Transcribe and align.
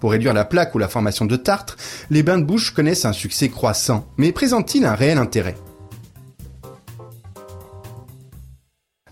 pour 0.00 0.10
réduire 0.12 0.34
la 0.34 0.44
plaque 0.44 0.74
ou 0.74 0.78
la 0.78 0.88
formation 0.88 1.26
de 1.26 1.36
tartre, 1.36 1.76
les 2.10 2.22
bains 2.22 2.38
de 2.38 2.44
bouche 2.44 2.72
connaissent 2.72 3.04
un 3.04 3.12
succès 3.12 3.48
croissant, 3.48 4.06
mais 4.16 4.32
présentent-ils 4.32 4.84
un 4.84 4.94
réel 4.94 5.18
intérêt? 5.18 5.56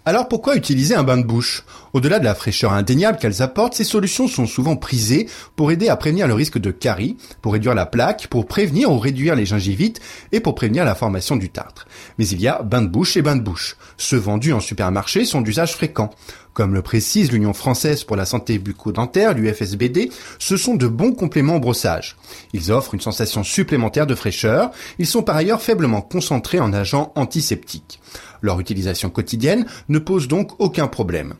Alors 0.08 0.26
pourquoi 0.26 0.56
utiliser 0.56 0.94
un 0.94 1.02
bain 1.02 1.18
de 1.18 1.26
bouche? 1.26 1.64
Au-delà 1.92 2.18
de 2.18 2.24
la 2.24 2.34
fraîcheur 2.34 2.72
indéniable 2.72 3.18
qu'elles 3.18 3.42
apportent, 3.42 3.74
ces 3.74 3.84
solutions 3.84 4.26
sont 4.26 4.46
souvent 4.46 4.74
prisées 4.74 5.28
pour 5.54 5.70
aider 5.70 5.90
à 5.90 5.96
prévenir 5.96 6.26
le 6.26 6.32
risque 6.32 6.56
de 6.56 6.70
carie, 6.70 7.18
pour 7.42 7.52
réduire 7.52 7.74
la 7.74 7.84
plaque, 7.84 8.28
pour 8.28 8.46
prévenir 8.46 8.90
ou 8.90 8.98
réduire 8.98 9.34
les 9.34 9.44
gingivites 9.44 10.00
et 10.32 10.40
pour 10.40 10.54
prévenir 10.54 10.86
la 10.86 10.94
formation 10.94 11.36
du 11.36 11.50
tartre. 11.50 11.86
Mais 12.16 12.26
il 12.26 12.40
y 12.40 12.48
a 12.48 12.62
bain 12.62 12.80
de 12.80 12.86
bouche 12.86 13.18
et 13.18 13.22
bain 13.22 13.36
de 13.36 13.42
bouche. 13.42 13.76
Ceux 13.98 14.16
vendus 14.16 14.54
en 14.54 14.60
supermarché 14.60 15.26
sont 15.26 15.42
d'usage 15.42 15.74
fréquent. 15.74 16.08
Comme 16.54 16.74
le 16.74 16.82
précise 16.82 17.30
l'Union 17.30 17.52
française 17.52 18.02
pour 18.02 18.16
la 18.16 18.24
santé 18.24 18.58
bucco-dentaire, 18.58 19.34
l'UFSBD, 19.34 20.10
ce 20.40 20.56
sont 20.56 20.74
de 20.74 20.88
bons 20.88 21.12
compléments 21.12 21.56
au 21.56 21.60
brossage. 21.60 22.16
Ils 22.52 22.72
offrent 22.72 22.94
une 22.94 23.00
sensation 23.00 23.44
supplémentaire 23.44 24.06
de 24.08 24.16
fraîcheur. 24.16 24.70
Ils 24.98 25.06
sont 25.06 25.22
par 25.22 25.36
ailleurs 25.36 25.62
faiblement 25.62 26.00
concentrés 26.00 26.58
en 26.58 26.72
agents 26.72 27.12
antiseptiques. 27.14 28.00
Leur 28.42 28.60
utilisation 28.60 29.10
quotidienne 29.10 29.66
ne 29.88 29.98
pose 29.98 30.28
donc 30.28 30.52
aucun 30.60 30.86
problème. 30.86 31.34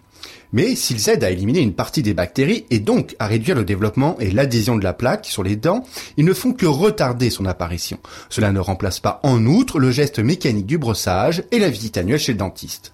Mais 0.53 0.75
s'ils 0.75 1.11
aident 1.11 1.25
à 1.25 1.31
éliminer 1.31 1.61
une 1.61 1.75
partie 1.75 2.03
des 2.03 2.15
bactéries 2.15 2.65
et 2.71 2.79
donc 2.79 3.15
à 3.19 3.27
réduire 3.27 3.55
le 3.55 3.65
développement 3.65 4.17
et 4.19 4.31
l'adhésion 4.31 4.77
de 4.77 4.85
la 4.85 4.95
plaque 4.95 5.27
sur 5.27 5.43
les 5.43 5.57
dents, 5.57 5.85
ils 6.17 6.25
ne 6.25 6.33
font 6.33 6.53
que 6.53 6.67
retarder 6.67 7.31
son 7.31 7.45
apparition. 7.45 7.99
Cela 8.31 8.51
ne 8.51 8.61
remplace 8.61 9.01
pas 9.01 9.21
en 9.23 9.45
outre 9.45 9.79
le 9.79 9.91
geste 9.91 10.19
mécanique 10.19 10.67
du 10.67 10.79
brossage 10.79 11.45
et 11.53 11.59
la 11.59 11.69
visite 11.69 11.99
annuelle 11.99 12.19
chez 12.19 12.33
le 12.33 12.39
dentiste. 12.39 12.93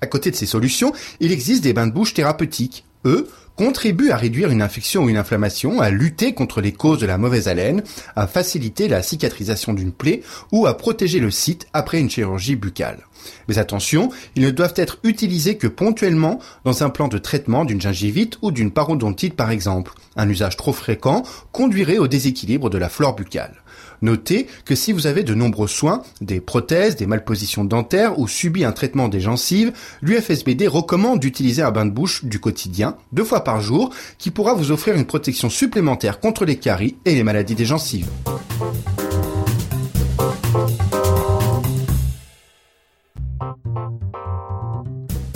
À 0.00 0.06
côté 0.06 0.30
de 0.30 0.36
ces 0.36 0.46
solutions, 0.46 0.92
il 1.20 1.32
existe 1.32 1.62
des 1.62 1.72
bains 1.72 1.86
de 1.86 1.92
bouche 1.92 2.14
thérapeutiques. 2.14 2.84
Eux 3.04 3.28
contribuent 3.56 4.10
à 4.10 4.16
réduire 4.16 4.50
une 4.50 4.62
infection 4.62 5.04
ou 5.04 5.08
une 5.08 5.16
inflammation, 5.16 5.80
à 5.80 5.90
lutter 5.90 6.34
contre 6.34 6.60
les 6.60 6.72
causes 6.72 7.00
de 7.00 7.06
la 7.06 7.18
mauvaise 7.18 7.48
haleine, 7.48 7.82
à 8.16 8.26
faciliter 8.26 8.88
la 8.88 9.02
cicatrisation 9.02 9.72
d'une 9.72 9.92
plaie 9.92 10.22
ou 10.50 10.66
à 10.66 10.76
protéger 10.76 11.20
le 11.20 11.30
site 11.30 11.66
après 11.72 12.00
une 12.00 12.10
chirurgie 12.10 12.56
buccale. 12.56 13.06
Mais 13.48 13.58
attention, 13.58 14.10
ils 14.34 14.42
ne 14.42 14.50
doivent 14.50 14.74
être 14.76 14.98
utilisés 15.04 15.56
que 15.56 15.66
ponctuellement 15.66 16.40
dans 16.64 16.82
un 16.82 16.90
plan 16.90 17.08
de 17.08 17.18
traitement 17.18 17.64
d'une 17.64 17.80
gingivite 17.80 18.38
ou 18.42 18.50
d'une 18.50 18.70
parodontite 18.72 19.36
par 19.36 19.50
exemple. 19.50 19.92
Un 20.16 20.28
usage 20.28 20.56
trop 20.56 20.72
fréquent 20.72 21.22
conduirait 21.52 21.98
au 21.98 22.08
déséquilibre 22.08 22.70
de 22.70 22.78
la 22.78 22.88
flore 22.88 23.14
buccale. 23.14 23.61
Notez 24.02 24.48
que 24.64 24.74
si 24.74 24.92
vous 24.92 25.06
avez 25.06 25.22
de 25.22 25.32
nombreux 25.32 25.68
soins, 25.68 26.02
des 26.20 26.40
prothèses, 26.40 26.96
des 26.96 27.06
malpositions 27.06 27.64
dentaires 27.64 28.18
ou 28.18 28.26
subi 28.26 28.64
un 28.64 28.72
traitement 28.72 29.08
des 29.08 29.20
gencives, 29.20 29.72
l'UFSBD 30.02 30.66
recommande 30.66 31.20
d'utiliser 31.20 31.62
un 31.62 31.70
bain 31.70 31.86
de 31.86 31.90
bouche 31.92 32.24
du 32.24 32.40
quotidien, 32.40 32.96
deux 33.12 33.24
fois 33.24 33.44
par 33.44 33.60
jour, 33.60 33.90
qui 34.18 34.32
pourra 34.32 34.54
vous 34.54 34.72
offrir 34.72 34.96
une 34.96 35.06
protection 35.06 35.48
supplémentaire 35.48 36.18
contre 36.18 36.44
les 36.44 36.56
caries 36.56 36.96
et 37.04 37.14
les 37.14 37.22
maladies 37.22 37.54
des 37.54 37.64
gencives. 37.64 38.08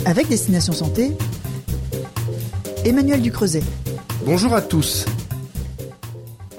Avec 0.05 0.27
Destination 0.27 0.73
Santé, 0.73 1.11
Emmanuel 2.85 3.21
Ducreuset. 3.21 3.63
Bonjour 4.25 4.53
à 4.53 4.61
tous. 4.61 5.05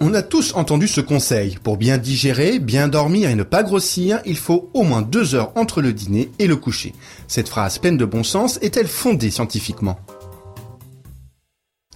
On 0.00 0.14
a 0.14 0.22
tous 0.22 0.54
entendu 0.54 0.86
ce 0.86 1.00
conseil. 1.00 1.58
Pour 1.60 1.76
bien 1.76 1.98
digérer, 1.98 2.60
bien 2.60 2.86
dormir 2.86 3.30
et 3.30 3.34
ne 3.34 3.42
pas 3.42 3.64
grossir, 3.64 4.20
il 4.24 4.36
faut 4.36 4.70
au 4.72 4.84
moins 4.84 5.02
deux 5.02 5.34
heures 5.34 5.50
entre 5.56 5.82
le 5.82 5.92
dîner 5.92 6.30
et 6.38 6.46
le 6.46 6.54
coucher. 6.54 6.94
Cette 7.26 7.48
phrase 7.48 7.78
pleine 7.78 7.96
de 7.96 8.04
bon 8.04 8.22
sens 8.22 8.60
est-elle 8.62 8.86
fondée 8.86 9.32
scientifiquement? 9.32 9.98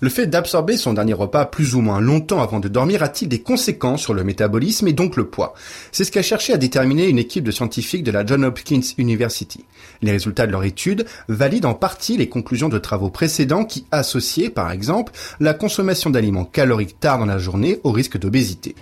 Le 0.03 0.09
fait 0.09 0.27
d'absorber 0.27 0.77
son 0.77 0.95
dernier 0.95 1.13
repas 1.13 1.47
plus 1.47 1.77
ou 1.77 1.81
moins 1.81 2.01
longtemps 2.01 2.43
avant 2.43 2.59
de 2.59 2.67
dormir 2.67 3.05
a-t-il 3.05 3.29
des 3.29 3.41
conséquences 3.41 4.03
sur 4.03 4.15
le 4.15 4.25
métabolisme 4.25 4.89
et 4.89 4.93
donc 4.93 5.17
le 5.17 5.29
poids? 5.29 5.55
C'est 5.93 6.03
ce 6.03 6.11
qu'a 6.11 6.23
cherché 6.23 6.53
à 6.53 6.57
déterminer 6.57 7.09
une 7.09 7.21
équipe 7.21 7.45
de 7.45 7.53
scientifiques 7.53 8.03
de 8.03 8.11
la 8.11 8.27
Johns 8.27 8.45
Hopkins 8.45 8.81
University. 8.99 9.65
Les 10.03 10.11
résultats 10.11 10.49
de 10.49 10.53
leur 10.53 10.65
étude 10.65 11.07
valident 11.29 11.67
en 11.67 11.75
partie 11.75 12.17
les 12.17 12.29
conclusions 12.29 12.69
de 12.69 12.79
travaux 12.79 13.11
précédents 13.11 13.65
qui 13.65 13.87
associaient, 13.93 14.51
par 14.51 14.73
exemple, 14.73 15.13
la 15.39 15.55
consommation 15.55 16.11
d'aliments 16.11 16.45
caloriques 16.45 16.99
tard 16.99 17.21
dans 17.21 17.27
la 17.27 17.39
journée 17.39 17.79
au 17.85 17.93
risque 17.93 18.19
d'obésité. 18.19 18.75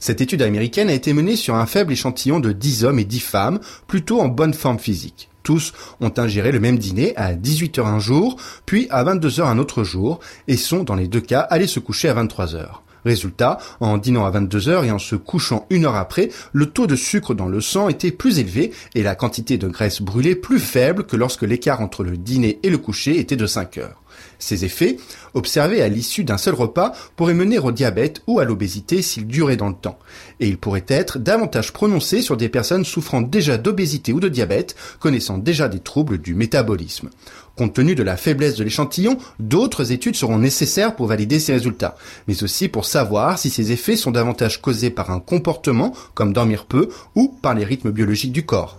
Cette 0.00 0.22
étude 0.22 0.40
américaine 0.40 0.88
a 0.88 0.94
été 0.94 1.12
menée 1.12 1.36
sur 1.36 1.54
un 1.56 1.66
faible 1.66 1.92
échantillon 1.92 2.40
de 2.40 2.52
10 2.52 2.84
hommes 2.84 2.98
et 2.98 3.04
10 3.04 3.20
femmes, 3.20 3.60
plutôt 3.86 4.22
en 4.22 4.28
bonne 4.28 4.54
forme 4.54 4.78
physique. 4.78 5.28
Tous 5.42 5.74
ont 6.00 6.12
ingéré 6.16 6.52
le 6.52 6.60
même 6.60 6.78
dîner 6.78 7.14
à 7.16 7.34
18h 7.34 7.84
un 7.84 7.98
jour, 7.98 8.36
puis 8.64 8.86
à 8.88 9.04
22h 9.04 9.42
un 9.42 9.58
autre 9.58 9.84
jour, 9.84 10.20
et 10.48 10.56
sont 10.56 10.84
dans 10.84 10.94
les 10.94 11.06
deux 11.06 11.20
cas 11.20 11.40
allés 11.40 11.66
se 11.66 11.80
coucher 11.80 12.08
à 12.08 12.14
23h. 12.14 12.66
Résultat, 13.04 13.58
en 13.80 13.98
dînant 13.98 14.24
à 14.24 14.30
22h 14.30 14.84
et 14.84 14.90
en 14.90 14.98
se 14.98 15.16
couchant 15.16 15.66
une 15.68 15.84
heure 15.84 15.96
après, 15.96 16.30
le 16.52 16.66
taux 16.66 16.86
de 16.86 16.96
sucre 16.96 17.34
dans 17.34 17.48
le 17.48 17.60
sang 17.60 17.90
était 17.90 18.10
plus 18.10 18.38
élevé 18.38 18.72
et 18.94 19.02
la 19.02 19.14
quantité 19.14 19.58
de 19.58 19.68
graisse 19.68 20.00
brûlée 20.00 20.34
plus 20.34 20.60
faible 20.60 21.04
que 21.04 21.16
lorsque 21.16 21.42
l'écart 21.42 21.82
entre 21.82 22.04
le 22.04 22.16
dîner 22.16 22.58
et 22.62 22.70
le 22.70 22.78
coucher 22.78 23.18
était 23.18 23.36
de 23.36 23.46
5 23.46 23.78
heures. 23.78 23.99
Ces 24.38 24.64
effets, 24.64 24.96
observés 25.34 25.82
à 25.82 25.88
l'issue 25.88 26.24
d'un 26.24 26.38
seul 26.38 26.54
repas, 26.54 26.92
pourraient 27.16 27.34
mener 27.34 27.58
au 27.58 27.72
diabète 27.72 28.22
ou 28.26 28.38
à 28.38 28.44
l'obésité 28.44 29.02
s'ils 29.02 29.26
duraient 29.26 29.56
dans 29.56 29.68
le 29.68 29.74
temps. 29.74 29.98
Et 30.40 30.48
ils 30.48 30.58
pourraient 30.58 30.84
être 30.88 31.18
davantage 31.18 31.72
prononcés 31.72 32.22
sur 32.22 32.36
des 32.36 32.48
personnes 32.48 32.84
souffrant 32.84 33.20
déjà 33.20 33.58
d'obésité 33.58 34.12
ou 34.12 34.20
de 34.20 34.28
diabète, 34.28 34.74
connaissant 34.98 35.38
déjà 35.38 35.68
des 35.68 35.80
troubles 35.80 36.18
du 36.18 36.34
métabolisme. 36.34 37.10
Compte 37.56 37.74
tenu 37.74 37.94
de 37.94 38.02
la 38.02 38.16
faiblesse 38.16 38.56
de 38.56 38.64
l'échantillon, 38.64 39.18
d'autres 39.38 39.92
études 39.92 40.16
seront 40.16 40.38
nécessaires 40.38 40.96
pour 40.96 41.06
valider 41.06 41.38
ces 41.38 41.52
résultats, 41.52 41.96
mais 42.26 42.42
aussi 42.42 42.68
pour 42.68 42.86
savoir 42.86 43.38
si 43.38 43.50
ces 43.50 43.72
effets 43.72 43.96
sont 43.96 44.12
davantage 44.12 44.62
causés 44.62 44.90
par 44.90 45.10
un 45.10 45.20
comportement, 45.20 45.92
comme 46.14 46.32
dormir 46.32 46.64
peu, 46.64 46.88
ou 47.14 47.28
par 47.28 47.54
les 47.54 47.64
rythmes 47.64 47.90
biologiques 47.90 48.32
du 48.32 48.46
corps. 48.46 48.78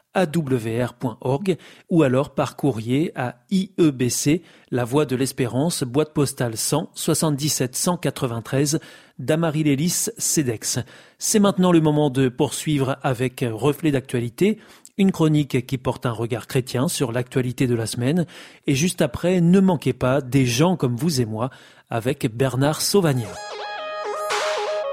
awr.org 0.13 1.57
ou 1.89 2.03
alors 2.03 2.33
par 2.33 2.55
courrier 2.55 3.11
à 3.15 3.35
IEBC, 3.49 4.41
La 4.71 4.83
Voie 4.83 5.05
de 5.05 5.15
l'Espérance, 5.15 5.83
boîte 5.83 6.13
postale 6.13 6.57
100 6.57 6.91
77 6.93 7.75
193 7.75 8.79
d'Amarie-Lélis 9.19 10.09
CEDEX. 10.17 10.79
C'est 11.17 11.39
maintenant 11.39 11.71
le 11.71 11.81
moment 11.81 12.09
de 12.09 12.29
poursuivre 12.29 12.97
avec 13.03 13.45
Reflet 13.49 13.91
d'actualité, 13.91 14.59
une 14.97 15.11
chronique 15.11 15.65
qui 15.65 15.77
porte 15.77 16.05
un 16.05 16.11
regard 16.11 16.47
chrétien 16.47 16.87
sur 16.87 17.11
l'actualité 17.11 17.67
de 17.67 17.75
la 17.75 17.85
semaine. 17.85 18.25
Et 18.67 18.75
juste 18.75 19.01
après, 19.01 19.41
ne 19.41 19.59
manquez 19.59 19.93
pas 19.93 20.21
des 20.21 20.45
gens 20.45 20.75
comme 20.75 20.95
vous 20.95 21.21
et 21.21 21.25
moi 21.25 21.49
avec 21.89 22.35
Bernard 22.35 22.81
Sauvagna. 22.81 23.27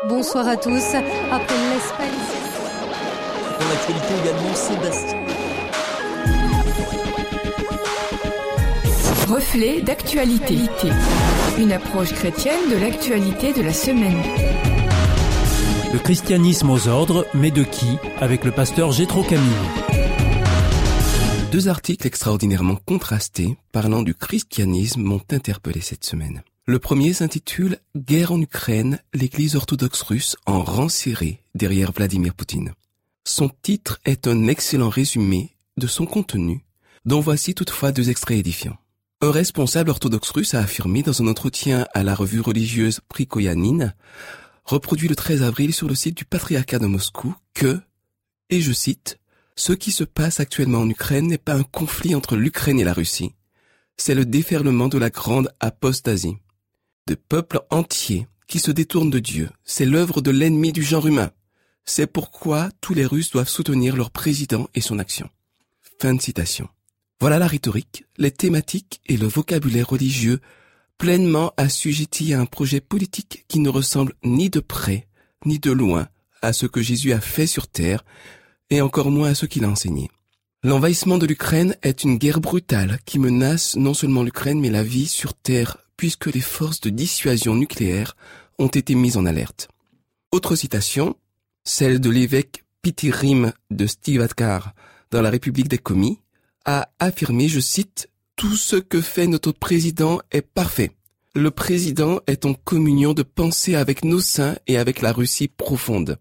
Bonsoir 0.08 0.46
à 0.46 0.56
tous. 0.56 0.94
Après 1.30 1.56
l'Espagne. 1.74 2.37
Dans 3.78 3.94
l'actualité 3.94 4.14
également, 4.22 4.54
Sébastien. 4.54 5.18
Reflet 9.28 9.80
d'actualité. 9.82 10.56
Une 11.58 11.72
approche 11.72 12.12
chrétienne 12.12 12.70
de 12.70 12.76
l'actualité 12.76 13.52
de 13.52 13.62
la 13.62 13.72
semaine. 13.72 14.20
Le 15.92 15.98
christianisme 15.98 16.70
aux 16.70 16.88
ordres, 16.88 17.26
mais 17.34 17.50
de 17.50 17.62
qui 17.62 17.98
Avec 18.20 18.44
le 18.44 18.50
pasteur 18.50 18.90
Gétro 18.90 19.22
Camille. 19.22 19.44
Deux 21.52 21.68
articles 21.68 22.06
extraordinairement 22.06 22.76
contrastés 22.84 23.56
parlant 23.72 24.02
du 24.02 24.14
christianisme 24.14 25.02
m'ont 25.02 25.22
interpellé 25.30 25.80
cette 25.80 26.04
semaine. 26.04 26.42
Le 26.66 26.78
premier 26.78 27.12
s'intitule 27.12 27.78
Guerre 27.96 28.32
en 28.32 28.40
Ukraine, 28.40 28.98
l'église 29.14 29.56
orthodoxe 29.56 30.02
russe 30.02 30.36
en 30.46 30.62
rang 30.62 30.88
serré 30.88 31.40
derrière 31.54 31.92
Vladimir 31.92 32.34
Poutine. 32.34 32.72
Son 33.28 33.50
titre 33.50 34.00
est 34.06 34.26
un 34.26 34.48
excellent 34.48 34.88
résumé 34.88 35.54
de 35.76 35.86
son 35.86 36.06
contenu, 36.06 36.64
dont 37.04 37.20
voici 37.20 37.54
toutefois 37.54 37.92
deux 37.92 38.08
extraits 38.08 38.38
édifiants. 38.38 38.78
Un 39.20 39.30
responsable 39.30 39.90
orthodoxe 39.90 40.30
russe 40.30 40.54
a 40.54 40.60
affirmé 40.60 41.02
dans 41.02 41.20
un 41.20 41.26
entretien 41.26 41.86
à 41.92 42.02
la 42.02 42.14
revue 42.14 42.40
religieuse 42.40 43.00
Prikoyanine, 43.06 43.94
reproduit 44.64 45.08
le 45.08 45.14
13 45.14 45.42
avril 45.42 45.74
sur 45.74 45.88
le 45.88 45.94
site 45.94 46.16
du 46.16 46.24
patriarcat 46.24 46.78
de 46.78 46.86
Moscou, 46.86 47.34
que, 47.52 47.78
et 48.48 48.62
je 48.62 48.72
cite, 48.72 49.20
ce 49.56 49.74
qui 49.74 49.92
se 49.92 50.04
passe 50.04 50.40
actuellement 50.40 50.80
en 50.80 50.88
Ukraine 50.88 51.26
n'est 51.26 51.36
pas 51.36 51.54
un 51.54 51.64
conflit 51.64 52.14
entre 52.14 52.34
l'Ukraine 52.34 52.80
et 52.80 52.84
la 52.84 52.94
Russie. 52.94 53.34
C'est 53.98 54.14
le 54.14 54.24
déferlement 54.24 54.88
de 54.88 54.96
la 54.96 55.10
grande 55.10 55.52
apostasie. 55.60 56.38
De 57.06 57.14
peuples 57.14 57.60
entiers 57.68 58.26
qui 58.46 58.58
se 58.58 58.70
détournent 58.70 59.10
de 59.10 59.18
Dieu. 59.18 59.50
C'est 59.64 59.84
l'œuvre 59.84 60.22
de 60.22 60.30
l'ennemi 60.30 60.72
du 60.72 60.82
genre 60.82 61.06
humain. 61.06 61.30
C'est 61.88 62.06
pourquoi 62.06 62.68
tous 62.82 62.92
les 62.92 63.06
Russes 63.06 63.30
doivent 63.30 63.48
soutenir 63.48 63.96
leur 63.96 64.10
président 64.10 64.68
et 64.74 64.82
son 64.82 64.98
action. 64.98 65.30
Fin 65.98 66.12
de 66.12 66.20
citation. 66.20 66.68
Voilà 67.18 67.38
la 67.38 67.46
rhétorique, 67.46 68.04
les 68.18 68.30
thématiques 68.30 69.00
et 69.06 69.16
le 69.16 69.26
vocabulaire 69.26 69.88
religieux 69.88 70.40
pleinement 70.98 71.54
assujettis 71.56 72.34
à 72.34 72.40
un 72.40 72.44
projet 72.44 72.82
politique 72.82 73.46
qui 73.48 73.58
ne 73.60 73.70
ressemble 73.70 74.12
ni 74.22 74.50
de 74.50 74.60
près 74.60 75.08
ni 75.46 75.58
de 75.58 75.70
loin 75.70 76.08
à 76.42 76.52
ce 76.52 76.66
que 76.66 76.82
Jésus 76.82 77.14
a 77.14 77.22
fait 77.22 77.46
sur 77.46 77.66
terre 77.66 78.04
et 78.68 78.82
encore 78.82 79.10
moins 79.10 79.30
à 79.30 79.34
ce 79.34 79.46
qu'il 79.46 79.64
a 79.64 79.70
enseigné. 79.70 80.10
L'envahissement 80.62 81.16
de 81.16 81.24
l'Ukraine 81.24 81.74
est 81.82 82.04
une 82.04 82.18
guerre 82.18 82.40
brutale 82.40 82.98
qui 83.06 83.18
menace 83.18 83.76
non 83.76 83.94
seulement 83.94 84.24
l'Ukraine 84.24 84.60
mais 84.60 84.70
la 84.70 84.82
vie 84.82 85.08
sur 85.08 85.32
Terre 85.32 85.78
puisque 85.96 86.26
les 86.26 86.42
forces 86.42 86.82
de 86.82 86.90
dissuasion 86.90 87.54
nucléaire 87.54 88.14
ont 88.58 88.68
été 88.68 88.94
mises 88.94 89.16
en 89.16 89.24
alerte. 89.24 89.68
Autre 90.32 90.54
citation, 90.54 91.16
celle 91.68 92.00
de 92.00 92.08
l'évêque 92.08 92.64
Pitirim 92.80 93.52
de 93.70 93.86
Stivatkar 93.86 94.72
dans 95.10 95.20
la 95.20 95.28
République 95.28 95.68
des 95.68 95.76
Commis, 95.76 96.18
a 96.64 96.88
affirmé, 96.98 97.46
je 97.46 97.60
cite, 97.60 98.08
Tout 98.36 98.56
ce 98.56 98.76
que 98.76 99.02
fait 99.02 99.26
notre 99.26 99.52
président 99.52 100.20
est 100.32 100.42
parfait. 100.42 100.92
Le 101.34 101.50
président 101.50 102.20
est 102.26 102.46
en 102.46 102.54
communion 102.54 103.12
de 103.12 103.22
pensée 103.22 103.74
avec 103.74 104.02
nos 104.02 104.20
saints 104.20 104.56
et 104.66 104.78
avec 104.78 105.02
la 105.02 105.12
Russie 105.12 105.48
profonde. 105.48 106.18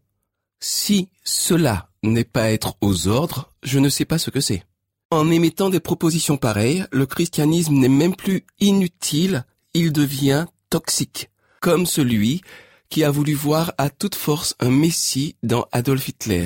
Si 0.60 1.08
cela 1.24 1.90
n'est 2.04 2.26
pas 2.26 2.52
être 2.52 2.76
aux 2.82 3.08
ordres, 3.08 3.54
je 3.64 3.80
ne 3.80 3.90
sais 3.90 4.06
pas 4.06 4.18
ce 4.18 4.30
que 4.30 4.42
c'est. 4.42 4.64
En 5.12 5.32
émettant 5.32 5.70
des 5.70 5.80
propositions 5.80 6.38
pareilles, 6.38 6.86
le 6.92 7.06
christianisme 7.06 7.76
n'est 7.76 7.88
même 7.88 8.16
plus 8.16 8.46
inutile, 8.60 9.46
il 9.74 9.94
devient 9.94 10.46
toxique, 10.70 11.30
comme 11.62 11.86
celui 11.86 12.42
qui 12.90 13.04
a 13.04 13.12
voulu 13.12 13.34
voir 13.34 13.74
à 13.78 13.90
toute 13.90 14.16
force 14.16 14.56
un 14.60 14.70
Messie 14.70 15.36
dans 15.44 15.68
Adolf 15.72 16.08
Hitler, 16.08 16.46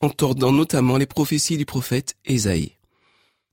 en 0.00 0.10
tordant 0.10 0.52
notamment 0.52 0.96
les 0.96 1.06
prophéties 1.06 1.56
du 1.56 1.66
prophète 1.66 2.16
Ésaïe. 2.24 2.76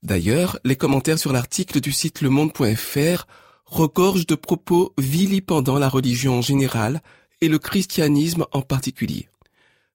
D'ailleurs, 0.02 0.58
les 0.64 0.76
commentaires 0.76 1.18
sur 1.18 1.32
l'article 1.32 1.80
du 1.80 1.92
site 1.92 2.22
lemonde.fr 2.22 3.26
regorgent 3.66 4.26
de 4.26 4.34
propos 4.34 4.94
vilipendant 4.98 5.78
la 5.78 5.88
religion 5.88 6.38
en 6.38 6.42
général 6.42 7.02
et 7.40 7.48
le 7.48 7.58
christianisme 7.58 8.46
en 8.52 8.62
particulier 8.62 9.28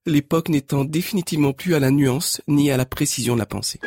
l'époque 0.06 0.48
n'étant 0.48 0.84
définitivement 0.84 1.52
plus 1.52 1.74
à 1.74 1.80
la 1.80 1.90
nuance 1.90 2.40
ni 2.46 2.70
à 2.70 2.76
la 2.76 2.86
précision 2.86 3.34
de 3.34 3.40
la 3.40 3.46
pensée. 3.46 3.80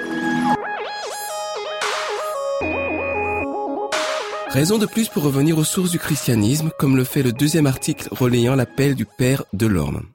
Raison 4.49 4.79
de 4.79 4.87
plus 4.87 5.09
pour 5.09 5.21
revenir 5.21 5.59
aux 5.59 5.63
sources 5.63 5.91
du 5.91 5.99
christianisme, 5.99 6.71
comme 6.79 6.97
le 6.97 7.03
fait 7.03 7.21
le 7.21 7.31
deuxième 7.31 7.67
article 7.67 8.07
relayant 8.11 8.55
l'appel 8.55 8.95
du 8.95 9.05
Père 9.05 9.43
de 9.53 9.67
l'Orme. 9.67 10.07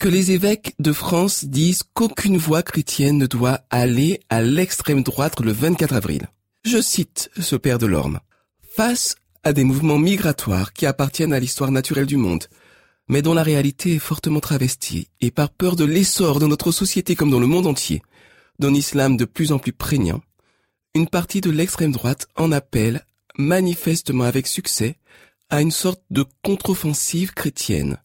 Que 0.00 0.08
les 0.08 0.32
évêques 0.32 0.74
de 0.80 0.92
France 0.92 1.44
disent 1.44 1.84
qu'aucune 1.94 2.36
voix 2.36 2.64
chrétienne 2.64 3.16
ne 3.16 3.26
doit 3.26 3.60
aller 3.70 4.18
à 4.28 4.42
l'extrême 4.42 5.04
droite 5.04 5.38
le 5.38 5.52
24 5.52 5.94
avril. 5.94 6.26
Je 6.64 6.80
cite 6.80 7.30
ce 7.38 7.54
Père 7.54 7.78
de 7.78 7.86
l'Orme. 7.86 8.18
Face 8.74 9.14
à 9.44 9.52
des 9.52 9.62
mouvements 9.62 9.98
migratoires 9.98 10.72
qui 10.72 10.84
appartiennent 10.84 11.32
à 11.32 11.38
l'histoire 11.40 11.70
naturelle 11.70 12.06
du 12.06 12.16
monde, 12.16 12.46
mais 13.08 13.22
dont 13.22 13.34
la 13.34 13.44
réalité 13.44 13.94
est 13.94 13.98
fortement 14.00 14.40
travestie, 14.40 15.08
et 15.20 15.30
par 15.30 15.48
peur 15.48 15.76
de 15.76 15.84
l'essor 15.84 16.40
de 16.40 16.46
notre 16.46 16.72
société 16.72 17.14
comme 17.14 17.30
dans 17.30 17.40
le 17.40 17.46
monde 17.46 17.68
entier, 17.68 18.02
d'un 18.58 18.74
islam 18.74 19.16
de 19.16 19.24
plus 19.24 19.52
en 19.52 19.60
plus 19.60 19.72
prégnant, 19.72 20.22
une 20.94 21.08
partie 21.08 21.40
de 21.40 21.50
l'extrême 21.50 21.92
droite 21.92 22.26
en 22.36 22.50
appelle, 22.50 23.04
manifestement 23.38 24.24
avec 24.24 24.46
succès, 24.46 24.96
à 25.48 25.60
une 25.60 25.70
sorte 25.70 26.02
de 26.10 26.24
contre-offensive 26.42 27.32
chrétienne, 27.32 27.98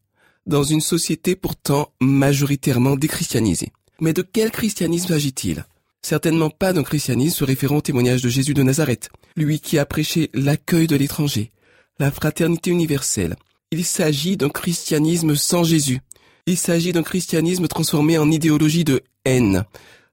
dans 0.45 0.63
une 0.63 0.81
société 0.81 1.35
pourtant 1.35 1.93
majoritairement 2.01 2.95
déchristianisée. 2.95 3.71
Mais 4.01 4.13
de 4.13 4.21
quel 4.21 4.51
christianisme 4.51 5.09
s'agit-il? 5.09 5.65
Certainement 6.01 6.49
pas 6.49 6.73
d'un 6.73 6.83
christianisme 6.83 7.37
se 7.37 7.43
référant 7.43 7.77
au 7.77 7.81
témoignage 7.81 8.21
de 8.21 8.29
Jésus 8.29 8.53
de 8.53 8.63
Nazareth, 8.63 9.09
lui 9.35 9.59
qui 9.59 9.79
a 9.79 9.85
prêché 9.85 10.29
l'accueil 10.33 10.87
de 10.87 10.95
l'étranger, 10.95 11.51
la 11.99 12.11
fraternité 12.11 12.71
universelle, 12.71 13.35
il 13.71 13.83
s'agit 13.83 14.37
d'un 14.37 14.49
christianisme 14.49 15.35
sans 15.35 15.63
Jésus. 15.63 15.99
Il 16.45 16.57
s'agit 16.57 16.93
d'un 16.93 17.03
christianisme 17.03 17.67
transformé 17.67 18.17
en 18.17 18.29
idéologie 18.29 18.83
de 18.83 19.01
haine, 19.25 19.65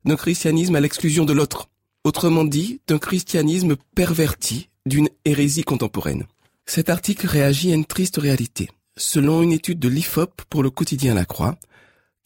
d'un 0.04 0.16
christianisme 0.16 0.74
à 0.74 0.80
l'exclusion 0.80 1.24
de 1.24 1.32
l'autre. 1.32 1.68
Autrement 2.04 2.44
dit, 2.44 2.80
d'un 2.88 2.98
christianisme 2.98 3.76
perverti, 3.94 4.68
d'une 4.86 5.08
hérésie 5.24 5.62
contemporaine. 5.62 6.24
Cet 6.66 6.90
article 6.90 7.26
réagit 7.26 7.72
à 7.72 7.74
une 7.74 7.84
triste 7.84 8.16
réalité. 8.16 8.68
Selon 8.96 9.42
une 9.42 9.52
étude 9.52 9.78
de 9.78 9.88
l'IFOP 9.88 10.42
pour 10.48 10.62
le 10.62 10.70
quotidien 10.70 11.14
La 11.14 11.24
Croix, 11.24 11.56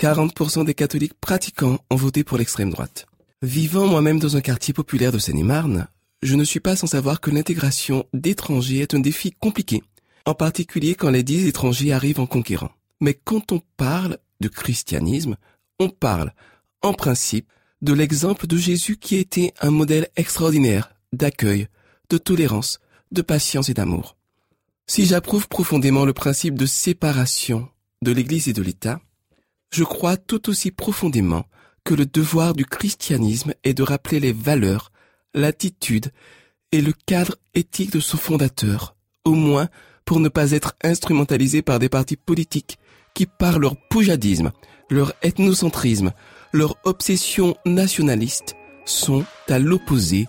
40% 0.01 0.65
des 0.65 0.75
catholiques 0.75 1.19
pratiquants 1.21 1.79
ont 1.91 1.97
voté 1.97 2.25
pour 2.25 2.39
l'extrême 2.39 2.71
droite. 2.71 3.07
Vivant 3.43 3.87
moi-même 3.87 4.19
dans 4.19 4.37
un 4.37 4.41
quartier 4.41 4.75
populaire 4.75 5.13
de 5.13 5.19
Seine-et-Marne, 5.19 5.87
je 6.23 6.35
ne 6.35 6.45
suis 6.45 6.61
pas 6.61 6.77
sans 6.77 6.87
savoir 6.87 7.21
que 7.21 7.31
l'intégration 7.31 8.05
d'étrangers 8.13 8.81
est 8.81 8.95
un 8.95 8.99
défi 8.99 9.33
compliqué 9.33 9.83
en 10.27 10.35
particulier 10.35 10.95
quand 10.95 11.11
les 11.11 11.23
dix 11.23 11.47
étrangers 11.47 11.93
arrivent 11.93 12.21
en 12.21 12.27
conquérant. 12.27 12.71
Mais 13.01 13.15
quand 13.15 13.53
on 13.53 13.63
parle 13.77 14.19
de 14.41 14.49
christianisme, 14.49 15.37
on 15.79 15.89
parle, 15.89 16.33
en 16.83 16.93
principe, 16.93 17.51
de 17.81 17.93
l'exemple 17.93 18.47
de 18.47 18.57
Jésus 18.57 18.97
qui 18.97 19.17
était 19.17 19.55
un 19.61 19.71
modèle 19.71 20.09
extraordinaire 20.17 20.91
d'accueil, 21.13 21.69
de 22.11 22.19
tolérance, 22.19 22.81
de 23.13 23.23
patience 23.23 23.69
et 23.69 23.75
d'amour. 23.75 24.17
Si 24.87 25.07
j'approuve 25.07 25.49
profondément 25.49 26.05
le 26.05 26.13
principe 26.13 26.55
de 26.57 26.67
séparation 26.67 27.69
de 28.03 28.13
l'Église 28.13 28.49
et 28.49 28.53
de 28.53 28.63
l'État, 28.63 29.01
je 29.73 29.85
crois 29.85 30.17
tout 30.17 30.49
aussi 30.49 30.71
profondément 30.71 31.45
que 31.85 31.95
le 31.95 32.07
devoir 32.07 32.55
du 32.55 32.65
christianisme 32.65 33.55
est 33.65 33.75
de 33.75 33.83
rappeler 33.83 34.21
les 34.21 34.33
valeurs, 34.33 34.93
l'attitude 35.35 36.13
et 36.73 36.81
le 36.81 36.93
cadre 36.93 37.37
éthique 37.55 37.93
de 37.93 38.01
son 38.01 38.17
fondateur, 38.17 38.97
au 39.25 39.35
moins 39.35 39.69
pour 40.05 40.21
ne 40.21 40.29
pas 40.29 40.53
être 40.53 40.75
instrumentalisé 40.83 41.63
par 41.63 41.79
des 41.79 41.89
partis 41.89 42.17
politiques 42.17 42.79
qui, 43.15 43.27
par 43.27 43.59
leur 43.59 43.77
poujadisme, 43.89 44.53
leur 44.89 45.13
ethnocentrisme, 45.23 46.13
leur 46.53 46.77
obsession 46.85 47.57
nationaliste, 47.65 48.55
sont 48.85 49.25
à 49.49 49.59
l'opposé 49.59 50.27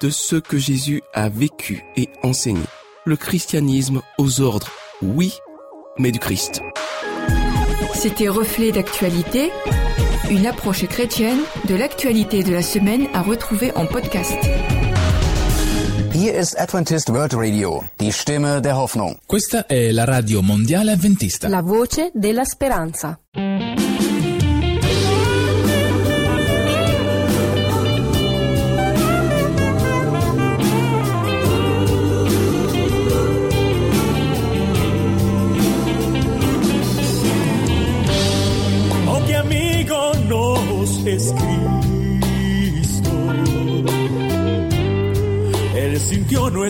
de 0.00 0.10
ce 0.10 0.36
que 0.36 0.58
Jésus 0.58 1.02
a 1.12 1.28
vécu 1.28 1.84
et 1.96 2.08
enseigné. 2.22 2.62
Le 3.04 3.16
christianisme 3.16 4.00
aux 4.18 4.40
ordres, 4.40 4.70
oui, 5.02 5.34
mais 5.98 6.12
du 6.12 6.18
Christ. 6.18 6.62
C'était 7.94 8.28
Reflet 8.28 8.72
d'actualité, 8.72 9.50
une 10.30 10.46
approche 10.46 10.86
chrétienne 10.86 11.40
de 11.68 11.74
l'actualité 11.74 12.42
de 12.42 12.52
la 12.52 12.62
semaine 12.62 13.06
à 13.12 13.22
retrouver 13.22 13.72
en 13.76 13.86
podcast. 13.86 14.38
Hier 16.14 16.38
ist 16.38 16.58
Adventist 16.58 17.08
World 17.08 17.34
Radio, 17.34 17.82
La 21.48 21.62
voce. 21.62 22.00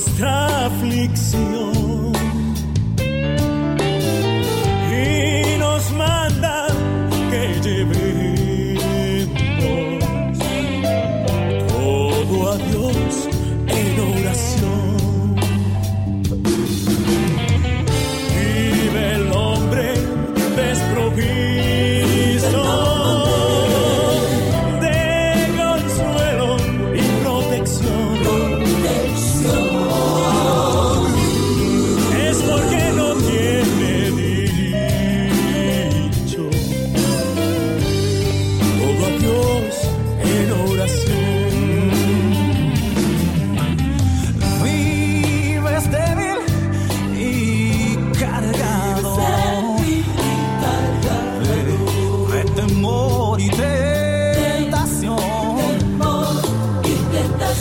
nuestra 0.01 0.67
aflicción. 0.67 2.00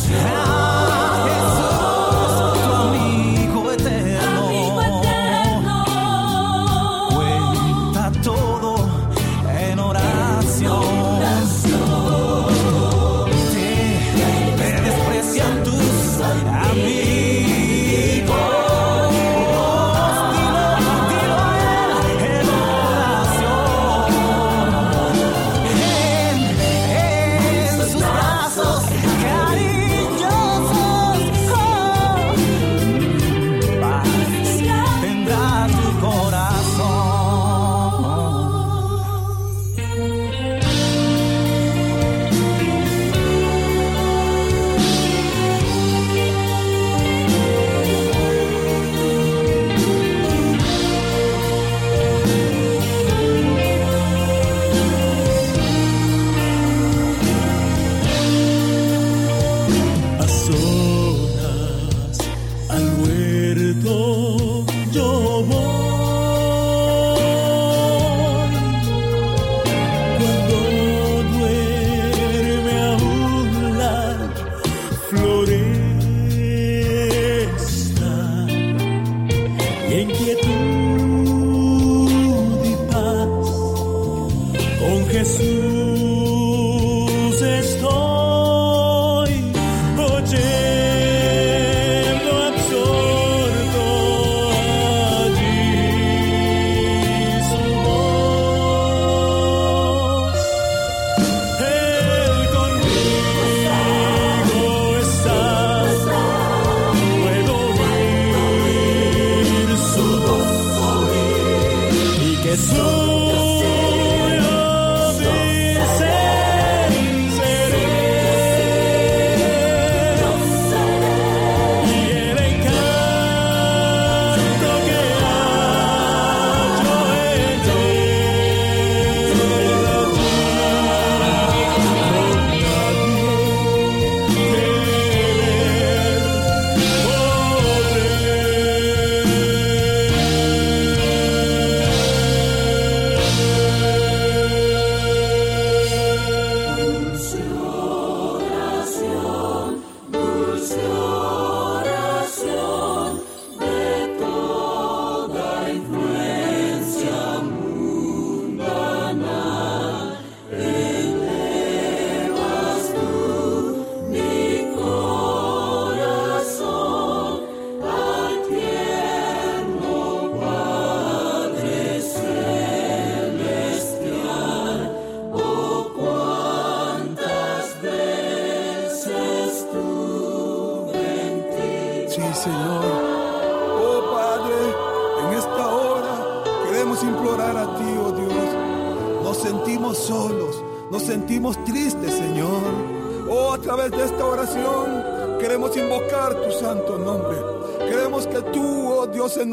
how 0.09 0.48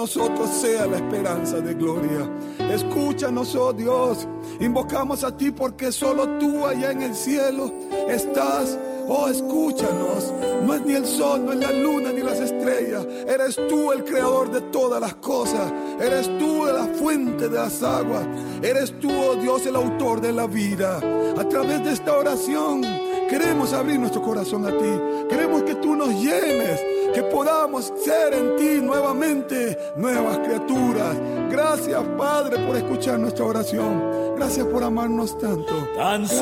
nosotros 0.07 0.49
sea 0.51 0.87
la 0.87 0.99
esperanza 0.99 1.59
de 1.59 1.75
gloria. 1.75 2.31
Escúchanos, 2.71 3.57
oh 3.57 3.73
Dios. 3.73 4.29
Invocamos 4.61 5.25
a 5.25 5.37
ti 5.37 5.51
porque 5.51 5.91
solo 5.91 6.39
tú 6.39 6.65
allá 6.65 6.93
en 6.93 7.03
el 7.03 7.13
cielo 7.13 7.73
estás. 8.09 8.79
Oh, 9.09 9.29
escúchanos. 9.29 10.33
No 10.65 10.75
es 10.75 10.83
ni 10.83 10.95
el 10.95 11.07
sol, 11.07 11.45
no 11.45 11.55
es 11.55 11.59
la 11.59 11.73
luna, 11.73 12.13
ni 12.13 12.23
las 12.23 12.39
estrellas. 12.39 13.05
Eres 13.27 13.57
tú 13.69 13.91
el 13.91 14.05
creador 14.05 14.53
de 14.53 14.61
todas 14.71 15.01
las 15.01 15.17
cosas. 15.17 15.73
Eres 16.01 16.27
tú 16.39 16.67
la 16.67 16.87
fuente 16.95 17.49
de 17.49 17.57
las 17.57 17.83
aguas. 17.83 18.25
Eres 18.63 18.97
tú, 19.01 19.11
oh 19.11 19.35
Dios, 19.35 19.67
el 19.67 19.75
autor 19.75 20.21
de 20.21 20.33
la 20.33 20.47
vida. 20.47 20.99
A 21.37 21.49
través 21.49 21.83
de 21.83 21.93
esta 21.93 22.17
oración 22.17 22.83
queremos 23.29 23.73
abrir 23.73 23.99
nuestro 23.99 24.23
corazón 24.23 24.67
a 24.67 24.71
ti. 24.71 25.27
Queremos 25.29 25.65
que 25.65 25.75
tú 25.75 25.97
nos 25.97 26.11
llenes 26.11 26.81
que 27.17 27.23
podamos 27.23 27.95
ser 28.05 28.35
en 28.35 28.57
ti 28.57 28.79
nuevamente 28.83 29.79
nuevas 29.97 30.37
criaturas. 30.41 31.17
Gracias, 31.51 32.03
Padre, 32.19 32.59
por 32.67 32.77
escuchar 32.77 33.19
nuestra 33.19 33.47
oración. 33.47 34.35
Gracias 34.37 34.67
por 34.67 34.85
amarnos 34.85 35.39
tanto. 35.39 35.73
Tan 35.97 36.21
Gracias, 36.21 36.39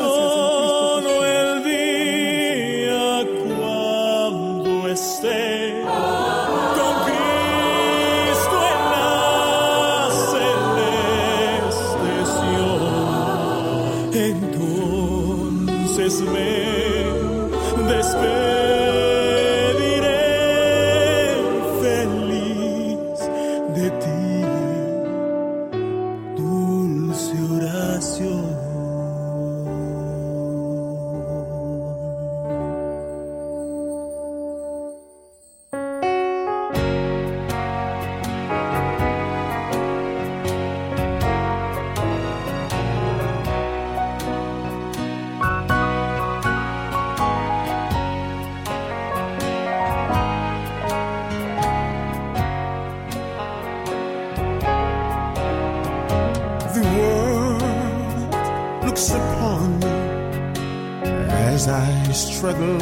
Struggle 62.44 62.76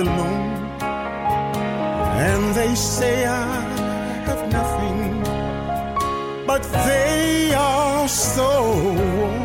alone. 0.00 0.80
And 2.28 2.54
they 2.54 2.74
say 2.74 3.26
I 3.26 3.60
have 4.24 4.50
nothing, 4.50 5.22
but 6.46 6.62
they 6.86 7.52
are 7.52 8.08
so 8.08 8.50
warm 8.72 9.36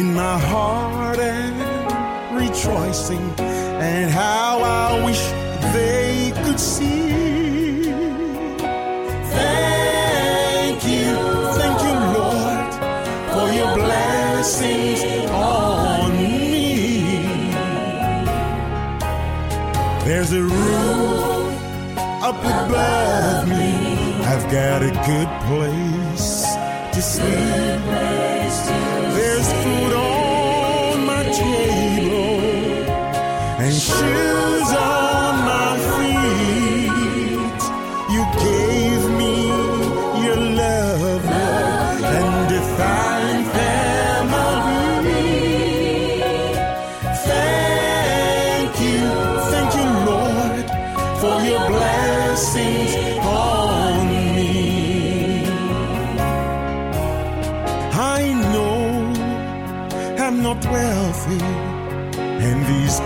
in 0.00 0.14
my 0.14 0.38
heart 0.38 1.18
and 1.18 2.40
rejoicing. 2.40 3.34
And 3.38 4.10
how 4.10 4.60
I 4.62 5.04
wish 5.04 5.22
they 5.74 6.32
could 6.42 6.58
see. 6.58 6.95
There's 20.16 20.32
a 20.32 20.40
roof 20.40 21.60
up 22.22 22.40
above 22.40 23.48
me. 23.50 24.14
I've 24.24 24.50
got 24.50 24.82
a 24.82 24.90
good 25.04 25.28
place 25.44 26.42
to 26.94 27.02
sleep. 27.02 27.82
There's 29.14 29.52
food 29.62 29.92
on 29.92 31.04
my 31.04 31.22
table 31.22 32.40
and 33.60 33.74
shoes 33.74 34.35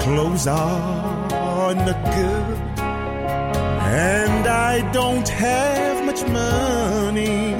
clothes 0.00 0.46
are 0.46 1.74
not 1.74 2.04
good. 2.16 2.58
And 2.78 4.46
I 4.46 4.90
don't 4.92 5.28
have 5.28 6.04
much 6.06 6.22
money, 6.26 7.54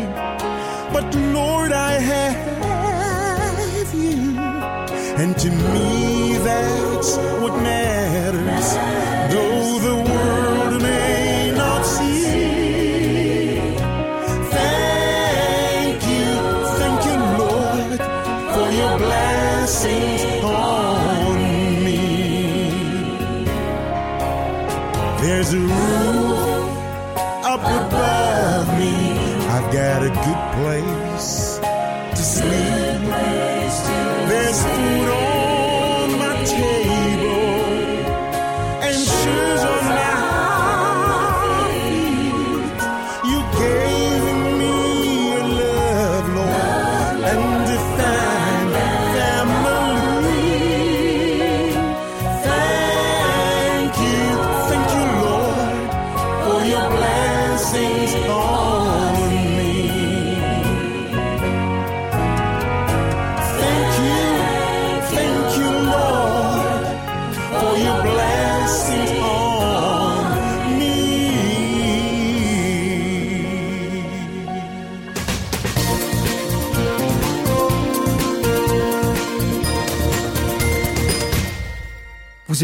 but 0.92 1.14
Lord, 1.14 1.72
I 1.72 1.92
have 2.12 3.94
you. 3.94 4.38
And 5.22 5.37
to 5.38 5.50
me, 5.50 6.38
that's 6.38 7.16
what 7.40 7.55
matters. 7.62 9.10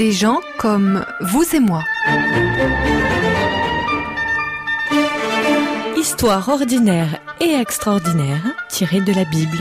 Des 0.00 0.12
gens 0.12 0.40
comme 0.56 1.04
vous 1.20 1.44
et 1.54 1.60
moi. 1.60 1.84
Histoire 5.94 6.48
ordinaire 6.48 7.20
et 7.38 7.52
extraordinaire 7.52 8.42
tirée 8.70 9.02
de 9.02 9.12
la 9.12 9.26
Bible. 9.26 9.58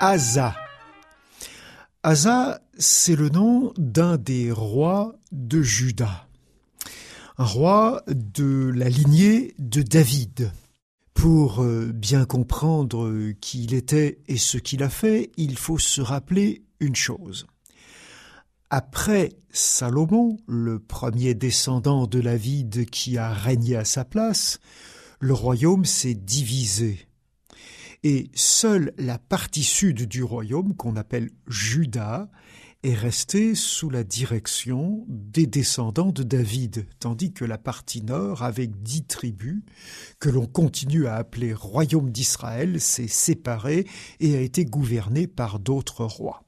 Asa. 0.00 0.54
Asa, 2.02 2.60
c'est 2.78 3.16
le 3.16 3.30
nom 3.30 3.72
d'un 3.78 4.18
des 4.18 4.52
rois 4.52 5.14
de 5.32 5.62
Juda. 5.62 6.26
Un 7.38 7.46
roi 7.46 8.02
de 8.08 8.70
la 8.76 8.90
lignée 8.90 9.54
de 9.58 9.80
David. 9.80 10.52
Pour 11.20 11.62
euh, 11.62 11.92
bien 11.92 12.24
comprendre 12.24 13.32
qui 13.42 13.64
il 13.64 13.74
était 13.74 14.20
et 14.26 14.38
ce 14.38 14.56
qu'il 14.56 14.82
a 14.82 14.88
fait, 14.88 15.30
il 15.36 15.58
faut 15.58 15.76
se 15.76 16.00
rappeler 16.00 16.64
une 16.80 16.96
chose. 16.96 17.46
Après 18.70 19.28
Salomon, 19.50 20.38
le 20.46 20.78
premier 20.78 21.34
descendant 21.34 22.06
de 22.06 22.22
David 22.22 22.88
qui 22.88 23.18
a 23.18 23.34
régné 23.34 23.76
à 23.76 23.84
sa 23.84 24.06
place, 24.06 24.60
le 25.18 25.34
royaume 25.34 25.84
s'est 25.84 26.14
divisé 26.14 27.06
et 28.02 28.30
seule 28.34 28.94
la 28.96 29.18
partie 29.18 29.62
sud 29.62 30.08
du 30.08 30.22
royaume, 30.22 30.74
qu'on 30.74 30.96
appelle 30.96 31.28
Juda, 31.46 32.30
est 32.82 32.94
restée 32.94 33.54
sous 33.54 33.90
la 33.90 34.04
direction 34.04 35.04
des 35.08 35.46
descendants 35.46 36.12
de 36.12 36.22
David, 36.22 36.86
tandis 36.98 37.32
que 37.32 37.44
la 37.44 37.58
partie 37.58 38.02
nord, 38.02 38.42
avec 38.42 38.82
dix 38.82 39.04
tribus, 39.04 39.62
que 40.18 40.30
l'on 40.30 40.46
continue 40.46 41.06
à 41.06 41.16
appeler 41.16 41.52
royaume 41.52 42.10
d'Israël, 42.10 42.80
s'est 42.80 43.08
séparée 43.08 43.86
et 44.18 44.36
a 44.36 44.40
été 44.40 44.64
gouvernée 44.64 45.26
par 45.26 45.58
d'autres 45.58 46.04
rois. 46.04 46.42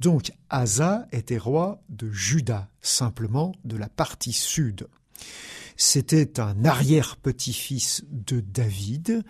Donc 0.00 0.32
Asa 0.48 1.06
était 1.12 1.38
roi 1.38 1.82
de 1.88 2.10
Juda, 2.10 2.70
simplement 2.80 3.52
de 3.64 3.76
la 3.76 3.88
partie 3.88 4.32
sud. 4.32 4.88
C'était 5.76 6.40
un 6.40 6.64
arrière-petit-fils 6.64 8.04
de 8.10 8.40
David 8.40 9.22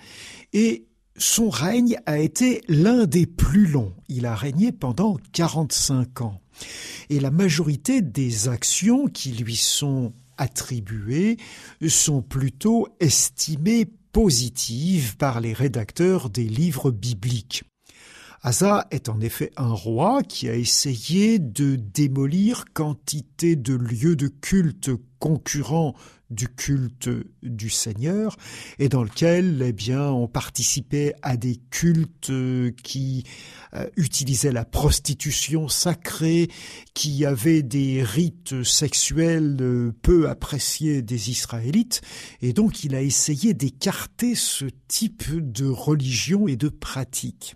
et 0.52 0.86
son 1.16 1.50
règne 1.50 1.96
a 2.06 2.18
été 2.18 2.62
l'un 2.68 3.04
des 3.04 3.26
plus 3.26 3.66
longs. 3.66 3.94
Il 4.08 4.26
a 4.26 4.34
régné 4.34 4.72
pendant 4.72 5.18
45 5.32 6.22
ans. 6.22 6.40
Et 7.10 7.20
la 7.20 7.30
majorité 7.30 8.02
des 8.02 8.48
actions 8.48 9.06
qui 9.06 9.32
lui 9.32 9.56
sont 9.56 10.12
attribuées 10.38 11.36
sont 11.88 12.22
plutôt 12.22 12.88
estimées 13.00 13.86
positives 14.12 15.16
par 15.16 15.40
les 15.40 15.52
rédacteurs 15.52 16.30
des 16.30 16.44
livres 16.44 16.90
bibliques. 16.90 17.64
Asa 18.44 18.88
est 18.90 19.08
en 19.08 19.20
effet 19.20 19.52
un 19.56 19.72
roi 19.72 20.24
qui 20.24 20.48
a 20.48 20.56
essayé 20.56 21.38
de 21.38 21.76
démolir 21.76 22.64
quantité 22.74 23.54
de 23.54 23.74
lieux 23.74 24.16
de 24.16 24.26
culte 24.26 24.90
concurrents 25.20 25.94
du 26.28 26.48
culte 26.48 27.08
du 27.44 27.70
Seigneur 27.70 28.36
et 28.80 28.88
dans 28.88 29.04
lequel 29.04 29.62
eh 29.64 29.72
bien 29.72 30.10
on 30.10 30.26
participait 30.26 31.14
à 31.22 31.36
des 31.36 31.60
cultes 31.70 32.32
qui 32.82 33.22
euh, 33.74 33.88
utilisaient 33.96 34.50
la 34.50 34.64
prostitution 34.64 35.68
sacrée, 35.68 36.48
qui 36.94 37.24
avaient 37.24 37.62
des 37.62 38.02
rites 38.02 38.64
sexuels 38.64 39.58
euh, 39.60 39.92
peu 40.02 40.28
appréciés 40.28 41.00
des 41.02 41.30
Israélites 41.30 42.00
et 42.40 42.52
donc 42.52 42.82
il 42.82 42.96
a 42.96 43.02
essayé 43.02 43.54
d'écarter 43.54 44.34
ce 44.34 44.64
type 44.88 45.30
de 45.30 45.66
religion 45.66 46.48
et 46.48 46.56
de 46.56 46.68
pratique. 46.68 47.54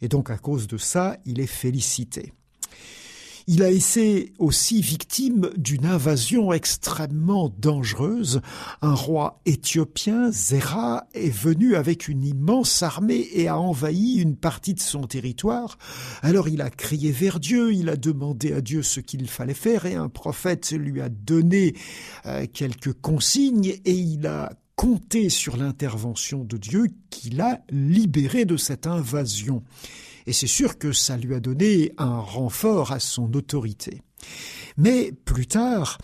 Et 0.00 0.08
donc 0.08 0.30
à 0.30 0.38
cause 0.38 0.66
de 0.66 0.78
ça, 0.78 1.16
il 1.24 1.40
est 1.40 1.46
félicité. 1.46 2.32
Il 3.48 3.62
a 3.62 3.70
été 3.70 4.32
aussi 4.40 4.80
victime 4.80 5.50
d'une 5.56 5.86
invasion 5.86 6.52
extrêmement 6.52 7.48
dangereuse. 7.60 8.40
Un 8.82 8.94
roi 8.94 9.40
éthiopien, 9.46 10.32
Zéra, 10.32 11.06
est 11.14 11.30
venu 11.30 11.76
avec 11.76 12.08
une 12.08 12.24
immense 12.24 12.82
armée 12.82 13.28
et 13.34 13.46
a 13.46 13.56
envahi 13.56 14.14
une 14.14 14.34
partie 14.34 14.74
de 14.74 14.80
son 14.80 15.02
territoire. 15.02 15.78
Alors 16.22 16.48
il 16.48 16.60
a 16.60 16.70
crié 16.70 17.12
vers 17.12 17.38
Dieu, 17.38 17.72
il 17.72 17.88
a 17.88 17.96
demandé 17.96 18.52
à 18.52 18.60
Dieu 18.60 18.82
ce 18.82 18.98
qu'il 18.98 19.28
fallait 19.28 19.54
faire 19.54 19.86
et 19.86 19.94
un 19.94 20.08
prophète 20.08 20.72
lui 20.72 21.00
a 21.00 21.08
donné 21.08 21.74
euh, 22.26 22.46
quelques 22.52 22.94
consignes 22.94 23.76
et 23.84 23.94
il 23.94 24.26
a 24.26 24.50
compté 24.76 25.30
sur 25.30 25.56
l'intervention 25.56 26.44
de 26.44 26.56
Dieu 26.56 26.88
qui 27.10 27.30
l'a 27.30 27.62
libéré 27.70 28.44
de 28.44 28.56
cette 28.56 28.86
invasion. 28.86 29.62
Et 30.26 30.32
c'est 30.32 30.46
sûr 30.46 30.78
que 30.78 30.92
ça 30.92 31.16
lui 31.16 31.34
a 31.34 31.40
donné 31.40 31.92
un 31.98 32.18
renfort 32.18 32.92
à 32.92 33.00
son 33.00 33.32
autorité. 33.34 34.02
Mais 34.76 35.12
plus 35.24 35.46
tard, 35.46 35.98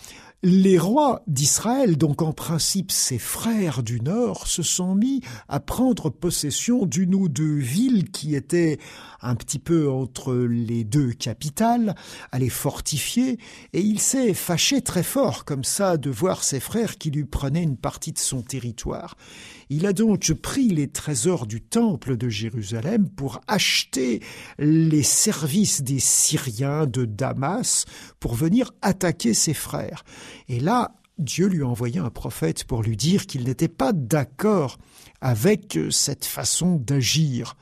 les 0.45 0.77
rois 0.77 1.23
d'Israël, 1.29 1.97
donc 1.97 2.21
en 2.21 2.33
principe 2.33 2.91
ses 2.91 3.19
frères 3.19 3.85
du 3.85 4.01
Nord, 4.01 4.49
se 4.49 4.65
sont 4.65 4.97
mis 4.97 5.21
à 5.49 5.61
prendre 5.61 6.11
possession 6.11 6.85
d'une 6.85 7.15
ou 7.15 7.29
deux 7.29 7.59
villes 7.59 8.11
qui 8.11 8.35
étaient 8.35 8.79
un 9.21 9.37
petit 9.37 9.61
peu 9.61 9.89
entre 9.89 10.35
les 10.35 10.83
deux 10.83 11.13
capitales, 11.13 11.95
à 12.33 12.41
les 12.41 12.49
fortifier, 12.49 13.39
et 13.73 13.81
il 13.81 14.01
s'est 14.01 14.35
fâché 14.35 14.83
très 14.83 15.05
fort 15.05 15.45
comme 15.45 15.63
ça 15.63 15.97
de 15.97 16.11
voir 16.11 16.43
ses 16.43 16.59
frères 16.59 16.99
qui 16.99 17.13
lui 17.13 17.25
prenaient 17.25 17.63
une 17.63 17.77
partie 17.77 18.13
de 18.13 18.19
son 18.19 18.43
territoire. 18.43 19.17
Il 19.71 19.87
a 19.87 19.93
donc 19.93 20.33
pris 20.35 20.69
les 20.69 20.89
trésors 20.89 21.47
du 21.47 21.61
temple 21.61 22.17
de 22.17 22.29
Jérusalem 22.29 23.09
pour 23.09 23.41
acheter 23.47 24.21
les 24.59 25.03
services 25.03 25.83
des 25.83 26.01
Syriens 26.01 26.87
de 26.87 27.05
Damas 27.05 27.87
pour 28.21 28.35
venir 28.35 28.73
attaquer 28.83 29.35
ses 29.35 29.55
frères. 29.55 30.05
Et 30.49 30.61
là, 30.61 30.95
Dieu 31.18 31.47
lui 31.47 31.62
a 31.62 31.66
envoyé 31.66 32.01
un 32.01 32.11
prophète 32.11 32.64
pour 32.64 32.83
lui 32.83 32.97
dire 32.97 33.27
qu'il 33.27 33.45
n'était 33.45 33.68
pas 33.68 33.92
d'accord 33.92 34.79
avec 35.21 35.79
cette 35.90 36.25
façon 36.25 36.77
d'agir. 36.77 37.57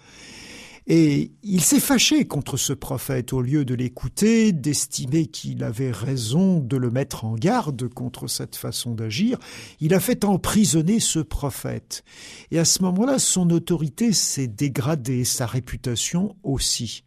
Et 0.87 1.31
il 1.45 1.61
s'est 1.61 1.79
fâché 1.79 2.25
contre 2.25 2.57
ce 2.57 2.73
prophète 2.73 3.33
au 3.33 3.43
lieu 3.43 3.65
de 3.65 3.75
l'écouter, 3.75 4.51
d'estimer 4.51 5.27
qu'il 5.27 5.63
avait 5.63 5.93
raison 5.93 6.59
de 6.59 6.77
le 6.77 6.91
mettre 6.91 7.25
en 7.25 7.35
garde 7.35 7.89
contre 7.89 8.27
cette 8.27 8.57
façon 8.57 8.95
d'agir. 8.95 9.39
Il 9.79 9.95
a 9.95 10.01
fait 10.01 10.25
emprisonner 10.25 10.99
ce 10.99 11.21
prophète. 11.21 12.03
Et 12.51 12.59
à 12.59 12.65
ce 12.65 12.83
moment-là, 12.83 13.21
son 13.21 13.51
autorité 13.51 14.13
s'est 14.13 14.49
dégradée, 14.49 15.25
sa 15.25 15.47
réputation 15.47 16.35
aussi. 16.43 17.05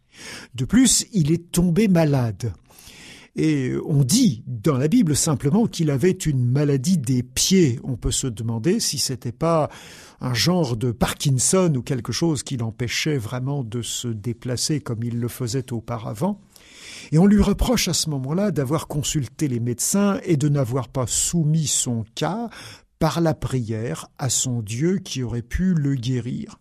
De 0.54 0.64
plus, 0.64 1.06
il 1.12 1.30
est 1.30 1.50
tombé 1.50 1.86
malade. 1.86 2.54
Et 3.36 3.72
on 3.84 4.04
dit 4.04 4.44
dans 4.46 4.78
la 4.78 4.86
Bible 4.86 5.16
simplement 5.16 5.66
qu'il 5.66 5.90
avait 5.90 6.12
une 6.12 6.44
maladie 6.44 6.98
des 6.98 7.24
pieds. 7.24 7.80
On 7.82 7.96
peut 7.96 8.12
se 8.12 8.28
demander 8.28 8.78
si 8.78 8.98
c'était 8.98 9.32
pas 9.32 9.70
un 10.20 10.34
genre 10.34 10.76
de 10.76 10.92
Parkinson 10.92 11.72
ou 11.76 11.82
quelque 11.82 12.12
chose 12.12 12.44
qui 12.44 12.56
l'empêchait 12.56 13.18
vraiment 13.18 13.64
de 13.64 13.82
se 13.82 14.06
déplacer 14.06 14.80
comme 14.80 15.02
il 15.02 15.18
le 15.18 15.28
faisait 15.28 15.72
auparavant. 15.72 16.40
Et 17.10 17.18
on 17.18 17.26
lui 17.26 17.42
reproche 17.42 17.88
à 17.88 17.92
ce 17.92 18.08
moment-là 18.10 18.52
d'avoir 18.52 18.86
consulté 18.86 19.48
les 19.48 19.60
médecins 19.60 20.20
et 20.24 20.36
de 20.36 20.48
n'avoir 20.48 20.88
pas 20.88 21.06
soumis 21.08 21.66
son 21.66 22.04
cas 22.14 22.48
par 23.00 23.20
la 23.20 23.34
prière 23.34 24.06
à 24.16 24.30
son 24.30 24.62
Dieu 24.62 24.98
qui 24.98 25.24
aurait 25.24 25.42
pu 25.42 25.74
le 25.74 25.96
guérir. 25.96 26.60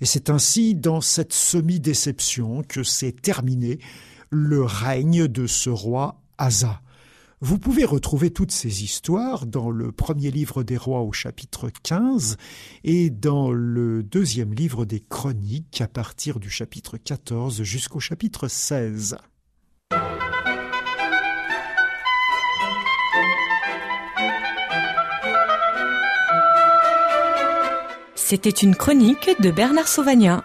Et 0.00 0.06
c'est 0.06 0.30
ainsi 0.30 0.74
dans 0.74 1.00
cette 1.00 1.32
semi-déception 1.32 2.62
que 2.62 2.82
s'est 2.82 3.12
terminé 3.12 3.78
le 4.30 4.62
règne 4.62 5.26
de 5.26 5.46
ce 5.46 5.70
roi 5.70 6.20
Asa. 6.38 6.80
Vous 7.40 7.58
pouvez 7.58 7.84
retrouver 7.84 8.30
toutes 8.30 8.50
ces 8.50 8.82
histoires 8.82 9.46
dans 9.46 9.70
le 9.70 9.92
premier 9.92 10.32
livre 10.32 10.64
des 10.64 10.76
rois 10.76 11.02
au 11.02 11.12
chapitre 11.12 11.70
15 11.84 12.36
et 12.82 13.10
dans 13.10 13.52
le 13.52 14.02
deuxième 14.02 14.52
livre 14.52 14.84
des 14.84 15.00
chroniques 15.00 15.80
à 15.80 15.86
partir 15.86 16.40
du 16.40 16.50
chapitre 16.50 16.96
14 16.96 17.62
jusqu'au 17.62 18.00
chapitre 18.00 18.48
16. 18.48 19.16
C'était 28.16 28.50
une 28.50 28.74
chronique 28.74 29.30
de 29.40 29.50
Bernard 29.52 29.88
Sauvagnat. 29.88 30.44